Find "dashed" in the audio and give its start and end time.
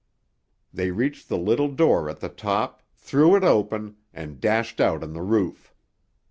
4.41-4.81